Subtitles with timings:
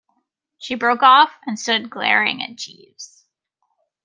[0.57, 3.27] She broke off, and stood glaring at Jeeves.